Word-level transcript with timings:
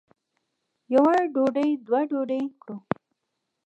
یوه 0.93 1.15
ډوډۍ 1.33 1.69
دوه 1.85 2.01
ډوډۍ 2.09 2.43
کړو. 2.61 2.77